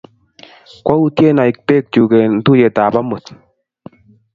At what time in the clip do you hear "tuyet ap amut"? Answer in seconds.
2.45-3.25